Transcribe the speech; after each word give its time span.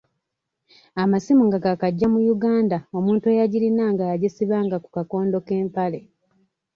Amasimu 1.03 1.41
nga 1.47 1.57
gaakajja 1.63 2.07
mu 2.13 2.19
Uganda 2.35 2.77
omuntu 2.97 3.25
eyagirinanga 3.33 4.03
yagisibanga 4.11 4.75
ku 4.83 4.89
kakondo 4.95 5.37
k'empale. 5.45 5.99